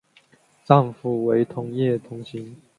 [0.65, 2.55] 丈夫为同业同行。